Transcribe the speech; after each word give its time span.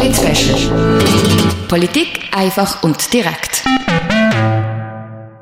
Polit 0.00 1.68
Politik 1.68 2.30
einfach 2.32 2.82
und 2.82 3.12
direkt. 3.12 3.62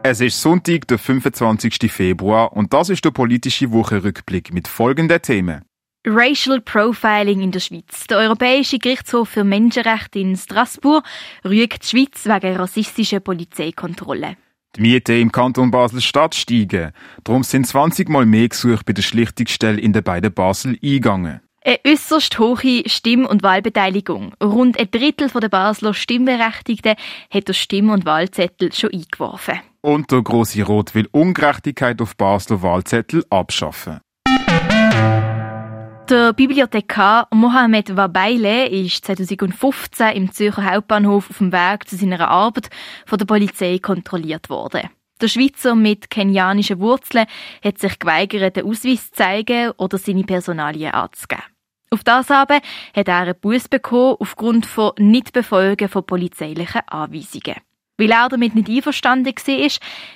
Es 0.03 0.21
ist 0.21 0.43
Sonntag, 0.43 0.89
der 0.89 0.99
25. 0.99 1.93
Februar 1.93 2.53
und 2.55 2.73
das 2.73 2.89
ist 2.89 3.05
der 3.05 3.13
politische 3.13 3.71
Wochenrückblick 3.71 4.53
mit 4.53 4.67
folgenden 4.67 5.23
Themen. 5.23 5.63
Racial 6.05 6.61
Profiling 6.61 7.41
in 7.41 7.53
der 7.53 7.61
Schweiz. 7.61 8.09
Der 8.11 8.19
Europäische 8.19 8.81
Gerichtshof 8.81 9.29
für 9.29 9.45
Menschenrechte 9.45 10.19
in 10.19 10.37
Straßburg 10.37 11.05
rügt 11.45 11.85
die 11.85 11.87
Schweiz 11.87 12.25
wegen 12.25 12.57
rassistischer 12.57 13.21
Polizeikontrolle. 13.21 14.37
Die 14.75 14.81
Mieten 14.81 15.21
im 15.21 15.31
Kanton 15.31 15.71
Basel-Stadt 15.71 16.35
steigen. 16.35 16.91
Darum 17.23 17.45
sind 17.45 17.65
20 17.65 18.09
Mal 18.09 18.27
mehr 18.27 18.49
Gesuche 18.49 18.83
bei 18.85 18.93
der 18.93 19.03
Schlichtungsstelle 19.03 19.81
in 19.81 19.93
den 19.93 20.03
beiden 20.03 20.35
Basel 20.35 20.77
eingegangen. 20.83 21.43
Eine 21.65 21.81
äußerst 21.87 22.39
hohe 22.39 22.89
Stimm- 22.89 23.27
und 23.27 23.43
Wahlbeteiligung. 23.43 24.33
Rund 24.43 24.79
ein 24.79 24.91
Drittel 24.91 25.29
der 25.29 25.49
Basler 25.49 25.93
Stimmberechtigten 25.93 26.95
hat 27.31 27.49
der 27.49 27.53
Stimm- 27.53 27.91
und 27.91 28.05
Wahlzettel 28.05 28.73
schon 28.73 28.93
eingeworfen. 28.93 29.61
Und 29.81 30.11
der 30.13 30.23
Grosse 30.23 30.63
Rot 30.63 30.95
will 30.95 31.09
Ungerechtigkeit 31.11 32.01
auf 32.01 32.17
Basler 32.17 32.63
Wahlzettel 32.63 33.25
abschaffen. 33.31 34.01
Der 36.09 36.33
Bibliothekar 36.33 37.29
Mohamed 37.35 37.95
Wabeile 37.95 38.69
ist 38.69 39.05
2015 39.05 40.09
im 40.15 40.33
Zürcher 40.33 40.65
Hauptbahnhof 40.65 41.29
auf 41.29 41.39
dem 41.39 41.53
Weg 41.53 41.87
zu 41.87 41.97
seiner 41.97 42.29
Arbeit 42.29 42.71
von 43.05 43.19
der 43.19 43.27
Polizei 43.27 43.79
kontrolliert 43.79 44.49
worden. 44.49 44.89
Der 45.21 45.29
Schweizer 45.29 45.75
mit 45.75 46.11
kenianischen 46.11 46.79
Wurzeln 46.79 47.27
hat 47.65 47.79
sich 47.79 47.99
geweigert, 47.99 48.57
den 48.57 48.67
Ausweis 48.67 49.11
zu 49.11 49.17
zeigen 49.17 49.73
oder 49.77 49.99
seine 49.99 50.23
Personalien 50.23 50.93
anzugeben. 50.93 51.43
Auf 51.91 52.05
das 52.05 52.31
aber 52.31 52.61
hat 52.95 53.09
er 53.09 53.17
einen 53.17 53.35
Buß 53.41 53.69
bekommen 53.69 54.17
aufgrund 54.21 54.67
von 54.67 54.93
Nichtbefolgen 54.99 55.89
von 55.89 56.05
polizeilichen 56.05 56.83
Anweisungen. 56.87 57.57
Weil 57.97 58.13
er 58.13 58.29
damit 58.29 58.55
nicht 58.55 58.69
einverstanden 58.69 59.35
war, 59.35 59.71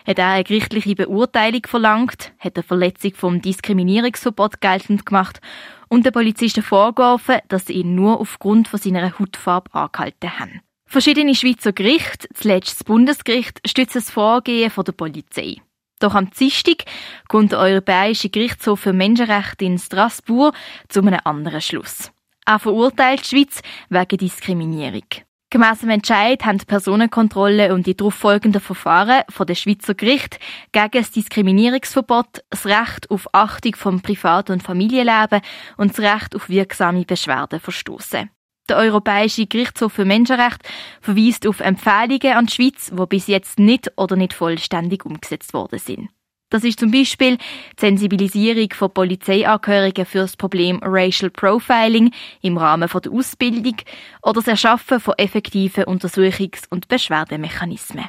hat 0.06 0.18
er 0.18 0.28
eine 0.28 0.44
gerichtliche 0.44 0.94
Beurteilung 0.94 1.62
verlangt, 1.66 2.32
hat 2.38 2.56
eine 2.56 2.62
Verletzung 2.62 3.14
vom 3.14 3.42
Diskriminierungsverbot 3.42 4.60
geltend 4.60 5.04
gemacht 5.04 5.40
und 5.88 6.06
den 6.06 6.12
Polizisten 6.12 6.62
vorgeworfen, 6.62 7.40
dass 7.48 7.66
sie 7.66 7.72
ihn 7.72 7.96
nur 7.96 8.20
aufgrund 8.20 8.68
von 8.68 8.78
seiner 8.78 9.18
Hautfarbe 9.18 9.74
angehalten 9.74 10.38
haben. 10.38 10.60
Verschiedene 10.92 11.34
Schweizer 11.34 11.72
Gerichte, 11.72 12.28
zuletzt 12.34 12.80
das 12.80 12.84
Bundesgericht, 12.84 13.66
stützen 13.66 14.00
das 14.00 14.10
Vorgehen 14.10 14.68
von 14.70 14.84
der 14.84 14.92
Polizei. 14.92 15.56
Doch 15.98 16.14
am 16.14 16.28
Dienstag 16.28 16.84
kommt 17.28 17.52
der 17.52 17.60
Europäische 17.60 18.28
Gerichtshof 18.28 18.80
für 18.80 18.92
Menschenrechte 18.92 19.64
in 19.64 19.78
Straßburg 19.78 20.54
zu 20.90 21.00
einem 21.00 21.18
anderen 21.24 21.62
Schluss. 21.62 22.12
Er 22.44 22.58
verurteilt 22.58 23.22
die 23.24 23.28
Schweiz 23.36 23.62
wegen 23.88 24.18
Diskriminierung. 24.18 25.06
Gemäss 25.48 25.80
dem 25.80 25.88
Entscheid 25.88 26.44
haben 26.44 26.58
die 26.58 26.66
Personenkontrolle 26.66 27.72
und 27.72 27.86
die 27.86 27.96
darauf 27.96 28.12
folgenden 28.12 28.60
Verfahren 28.60 29.22
von 29.30 29.46
der 29.46 29.54
Schweizer 29.54 29.94
Gericht 29.94 30.38
gegen 30.72 30.90
das 30.92 31.10
Diskriminierungsverbot, 31.10 32.44
das 32.50 32.66
Recht 32.66 33.10
auf 33.10 33.26
Achtung 33.32 33.76
vom 33.76 34.02
Privat- 34.02 34.50
und 34.50 34.62
Familienleben 34.62 35.40
und 35.78 35.92
das 35.92 36.00
Recht 36.00 36.36
auf 36.36 36.50
wirksame 36.50 37.06
Beschwerden 37.06 37.60
verstoßen. 37.60 38.28
Der 38.68 38.76
Europäische 38.76 39.46
Gerichtshof 39.46 39.92
für 39.92 40.04
Menschenrechte 40.04 40.68
verweist 41.00 41.46
auf 41.46 41.60
Empfehlungen 41.60 42.36
an 42.36 42.46
die 42.46 42.52
Schweiz, 42.52 42.92
die 42.92 43.06
bis 43.06 43.26
jetzt 43.26 43.58
nicht 43.58 43.92
oder 43.96 44.16
nicht 44.16 44.34
vollständig 44.34 45.04
umgesetzt 45.04 45.52
worden 45.52 45.78
sind. 45.78 46.08
Das 46.52 46.64
ist 46.64 46.80
zum 46.80 46.90
Beispiel 46.90 47.38
die 47.38 47.80
Sensibilisierung 47.80 48.68
von 48.74 48.92
Polizeiangehörigen 48.92 50.04
für 50.04 50.18
das 50.18 50.36
Problem 50.36 50.80
Racial 50.82 51.30
Profiling 51.30 52.10
im 52.42 52.58
Rahmen 52.58 52.90
der 52.92 53.10
Ausbildung 53.10 53.76
oder 54.22 54.34
das 54.34 54.48
Erschaffen 54.48 55.00
von 55.00 55.14
effektiven 55.16 55.84
Untersuchungs- 55.84 56.68
und 56.68 56.88
Beschwerdemechanismen. 56.88 58.04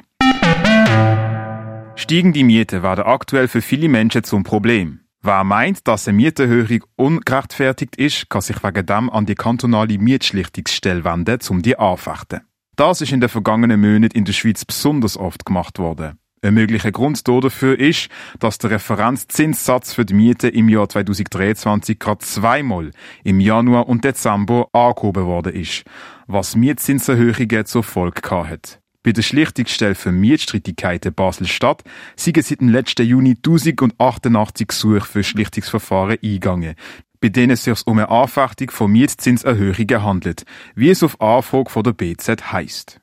Steigende 1.96 2.44
Mieten 2.44 2.82
werden 2.82 3.04
aktuell 3.04 3.48
für 3.48 3.62
viele 3.62 3.88
Menschen 3.88 4.24
zum 4.24 4.44
Problem. 4.44 5.03
Wer 5.26 5.42
meint, 5.42 5.88
dass 5.88 6.06
eine 6.06 6.16
Mieterhöhung 6.18 6.84
ungerechtfertigt 6.96 7.96
ist, 7.96 8.28
kann 8.28 8.42
sich 8.42 8.62
wegen 8.62 8.84
dem 8.84 9.08
an 9.08 9.24
die 9.24 9.34
kantonale 9.34 9.96
Mietschlichtungsstelle 9.96 11.02
wenden, 11.02 11.38
um 11.48 11.62
die 11.62 11.78
anfechten. 11.78 12.42
Das 12.76 13.00
ist 13.00 13.10
in 13.10 13.22
den 13.22 13.30
vergangenen 13.30 13.80
Monaten 13.80 14.14
in 14.14 14.26
der 14.26 14.34
Schweiz 14.34 14.66
besonders 14.66 15.16
oft 15.16 15.46
gemacht 15.46 15.78
worden. 15.78 16.18
Ein 16.42 16.52
möglicher 16.52 16.92
Grund 16.92 17.26
dafür 17.26 17.80
ist, 17.80 18.10
dass 18.38 18.58
der 18.58 18.72
Referenzzinssatz 18.72 19.94
für 19.94 20.04
die 20.04 20.12
Miete 20.12 20.48
im 20.48 20.68
Jahr 20.68 20.90
2023 20.90 21.98
gerade 21.98 22.18
zweimal 22.18 22.90
im 23.22 23.40
Januar 23.40 23.88
und 23.88 24.04
Dezember 24.04 24.68
angehoben 24.74 25.24
worden 25.24 25.54
ist, 25.54 25.84
was 26.26 26.54
Mietzinserhöhungen 26.54 27.64
zur 27.64 27.82
Folge 27.82 28.20
hat. 28.30 28.83
Bei 29.04 29.12
der 29.12 29.20
Schlichtungsstelle 29.20 29.94
für 29.94 30.12
Mietstreitigkeiten 30.12 31.12
Basel-Stadt 31.12 31.84
sind 32.16 32.42
seit 32.42 32.62
dem 32.62 32.70
letzten 32.70 33.06
Juni 33.06 33.36
1088 33.36 34.68
Gesuche 34.68 35.02
für 35.02 35.22
Schlichtungsverfahren 35.22 36.16
eingegangen, 36.22 36.74
bei 37.20 37.28
denen 37.28 37.50
es 37.50 37.64
sich 37.64 37.86
um 37.86 37.98
eine 37.98 38.08
Anfechtung 38.08 38.70
von 38.70 38.90
Mietzinserhöhungen 38.90 40.02
handelt, 40.02 40.44
wie 40.74 40.88
es 40.88 41.02
auf 41.02 41.20
Anfrage 41.20 41.68
von 41.68 41.82
der 41.82 41.92
BZ 41.92 42.50
heisst. 42.50 42.98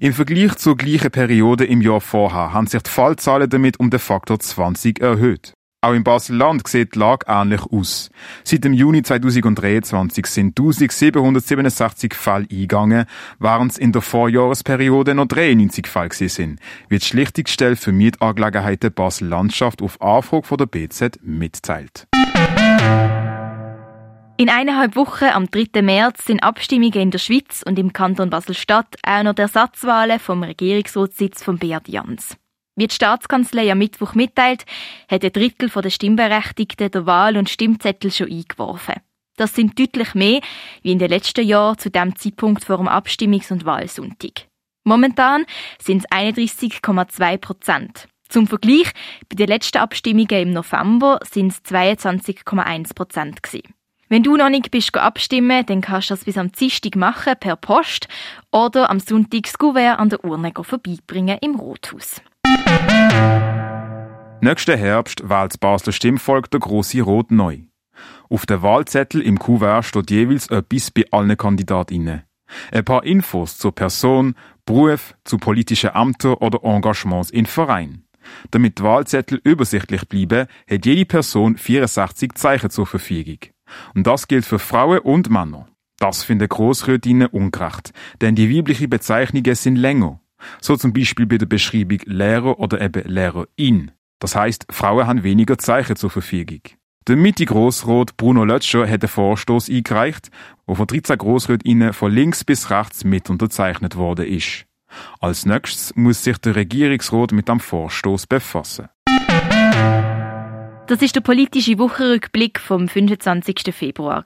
Im 0.00 0.12
Vergleich 0.12 0.56
zur 0.56 0.76
gleichen 0.76 1.12
Periode 1.12 1.64
im 1.64 1.80
Jahr 1.80 2.00
vorher 2.00 2.52
haben 2.52 2.66
sich 2.66 2.82
die 2.82 2.90
Fallzahlen 2.90 3.48
damit 3.48 3.78
um 3.78 3.90
den 3.90 4.00
Faktor 4.00 4.40
20 4.40 5.00
erhöht. 5.00 5.54
Auch 5.84 5.92
im 5.92 6.02
Basel-Land 6.02 6.66
sieht 6.66 6.94
die 6.94 6.98
Lage 6.98 7.26
ähnlich 7.28 7.60
aus. 7.70 8.10
Seit 8.42 8.64
dem 8.64 8.72
Juni 8.72 9.02
2023 9.02 10.24
sind 10.24 10.58
1767 10.58 12.14
Fälle 12.14 12.46
eingegangen, 12.50 13.04
während 13.38 13.72
es 13.72 13.76
in 13.76 13.92
der 13.92 14.00
Vorjahresperiode 14.00 15.14
noch 15.14 15.26
93 15.26 15.86
Fälle 15.86 16.08
sind, 16.30 16.58
wie 16.88 16.98
die 16.98 17.04
Schlichtungsstelle 17.04 17.76
für 17.76 17.92
Mietangelegenheiten 17.92 18.94
Basel-Landschaft 18.94 19.82
auf 19.82 20.00
Anfrage 20.00 20.46
von 20.46 20.56
der 20.56 20.64
BZ 20.64 21.18
mitteilt. 21.22 22.06
In 24.38 24.48
eineinhalb 24.48 24.96
Wochen, 24.96 25.26
am 25.26 25.50
3. 25.50 25.82
März, 25.82 26.24
sind 26.24 26.42
Abstimmungen 26.42 26.94
in 26.94 27.10
der 27.10 27.18
Schweiz 27.18 27.62
und 27.62 27.78
im 27.78 27.92
Kanton 27.92 28.30
Basel-Stadt 28.30 28.96
auch 29.06 29.22
noch 29.22 29.34
der 29.34 29.44
Ersatzwahlen 29.44 30.18
vom 30.18 30.44
Regierungsratssitz 30.44 31.42
von 31.42 31.58
Beat 31.58 31.88
Jans. 31.88 32.38
Wie 32.76 32.88
die 32.88 32.94
Staatskanzlei 32.94 33.70
am 33.70 33.78
Mittwoch 33.78 34.14
mitteilt, 34.14 34.64
hat 35.08 35.24
ein 35.24 35.32
Drittel 35.32 35.68
der 35.68 35.90
Stimmberechtigten 35.90 36.90
der 36.90 37.06
Wahl- 37.06 37.36
und 37.36 37.48
Stimmzettel 37.48 38.10
schon 38.10 38.30
eingeworfen. 38.30 38.96
Das 39.36 39.54
sind 39.54 39.78
deutlich 39.78 40.14
mehr 40.14 40.40
wie 40.82 40.92
in 40.92 40.98
den 40.98 41.08
letzten 41.08 41.46
Jahren 41.46 41.78
zu 41.78 41.90
dem 41.90 42.16
Zeitpunkt 42.16 42.64
vor 42.64 42.78
dem 42.78 42.88
Abstimmungs- 42.88 43.52
und 43.52 43.64
Wahlsonntag. 43.64 44.48
Momentan 44.84 45.46
sind 45.80 46.04
es 46.04 46.10
31,2 46.10 47.38
Prozent. 47.38 48.08
Zum 48.28 48.46
Vergleich, 48.46 48.92
bei 49.28 49.36
den 49.36 49.48
letzten 49.48 49.78
Abstimmungen 49.78 50.28
im 50.42 50.50
November 50.52 51.20
sind 51.24 51.52
es 51.52 51.64
22,1 51.64 52.94
Prozent 52.94 53.40
Wenn 54.08 54.22
du 54.22 54.36
noch 54.36 54.48
nicht 54.48 54.70
bist 54.70 54.96
abstimmen, 54.96 55.64
dann 55.66 55.80
kannst 55.80 56.10
du 56.10 56.14
das 56.14 56.24
bis 56.24 56.38
am 56.38 56.50
Dienstag 56.50 56.96
machen 56.96 57.34
per 57.38 57.56
Post 57.56 58.08
oder 58.50 58.90
am 58.90 58.98
Sonntag 58.98 59.44
das 59.44 59.58
Gouverne 59.58 59.98
an 59.98 60.08
der 60.08 60.24
Urne 60.24 60.52
vorbeibringen 60.54 61.38
im 61.40 61.54
Rothaus. 61.56 62.20
Nächsten 64.44 64.76
Herbst 64.76 65.26
wählt 65.26 65.52
das 65.52 65.56
Basler 65.56 65.94
Stimmvolk 65.94 66.50
der 66.50 66.60
Grosse 66.60 67.00
Rot 67.00 67.30
neu. 67.30 67.60
Auf 68.28 68.44
dem 68.44 68.60
Wahlzettel 68.60 69.22
im 69.22 69.38
Kuvert 69.38 69.86
steht 69.86 70.10
jeweils 70.10 70.48
etwas 70.48 70.90
bei 70.90 71.06
allen 71.12 71.34
Kandidatinnen. 71.34 72.24
Ein 72.70 72.84
paar 72.84 73.04
Infos 73.04 73.56
zur 73.56 73.74
Person, 73.74 74.34
Beruf, 74.66 75.14
zu 75.24 75.38
politischen 75.38 75.92
Ämtern 75.94 76.34
oder 76.34 76.62
Engagements 76.62 77.30
in 77.30 77.46
Verein. 77.46 78.04
Damit 78.50 78.80
die 78.80 78.82
Wahlzettel 78.82 79.40
übersichtlich 79.44 80.06
bleiben, 80.10 80.46
hat 80.70 80.84
jede 80.84 81.06
Person 81.06 81.56
64 81.56 82.34
Zeichen 82.34 82.68
zur 82.68 82.86
Verfügung. 82.86 83.38
Und 83.94 84.06
das 84.06 84.28
gilt 84.28 84.44
für 84.44 84.58
Frauen 84.58 84.98
und 84.98 85.30
Männer. 85.30 85.68
Das 85.98 86.22
finden 86.22 86.50
Grossrätinnen 86.50 87.28
ungerecht, 87.28 87.94
denn 88.20 88.34
die 88.34 88.54
weiblichen 88.54 88.90
Bezeichnungen 88.90 89.54
sind 89.54 89.76
länger. 89.76 90.20
So 90.60 90.76
zum 90.76 90.92
Beispiel 90.92 91.24
bei 91.24 91.38
der 91.38 91.46
Beschreibung 91.46 92.00
Lehrer 92.04 92.58
oder 92.60 92.82
eben 92.82 93.08
Lehrerin. 93.08 93.90
Das 94.18 94.36
heißt, 94.36 94.66
Frauen 94.70 95.06
haben 95.06 95.22
weniger 95.22 95.58
Zeichen 95.58 95.96
zur 95.96 96.10
Verfügung. 96.10 96.60
Der 97.06 97.16
Mitte-Grossrat 97.16 98.16
Bruno 98.16 98.44
Lötscher 98.44 98.88
hat 98.88 99.02
einen 99.02 99.08
Vorstoß 99.08 99.68
eingereicht, 99.68 100.30
der 100.66 100.74
von 100.74 100.86
13 100.86 101.18
Grossrätinnen 101.18 101.92
von 101.92 102.10
links 102.10 102.44
bis 102.44 102.70
rechts 102.70 103.04
mit 103.04 103.28
unterzeichnet 103.28 103.96
worden 103.96 104.26
ist. 104.26 104.64
Als 105.20 105.44
nächstes 105.44 105.94
muss 105.96 106.24
sich 106.24 106.38
der 106.38 106.56
Regierungsrat 106.56 107.32
mit 107.32 107.48
dem 107.48 107.60
Vorstoß 107.60 108.26
befassen. 108.26 108.88
Das 110.86 111.02
ist 111.02 111.16
der 111.16 111.20
politische 111.20 111.78
Wochenrückblick 111.78 112.58
vom 112.58 112.88
25. 112.88 113.74
Februar. 113.74 114.24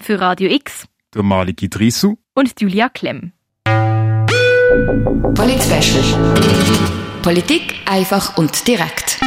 Für 0.00 0.20
Radio 0.20 0.50
X 0.50 0.86
der 1.14 1.22
Maliki 1.22 1.70
Drisu 1.70 2.16
und 2.34 2.60
Julia 2.60 2.88
Klemm. 2.88 3.32
Polit 5.34 5.62
Politik 7.24 7.80
einfach 7.86 8.36
und 8.36 8.68
direkt. 8.68 9.18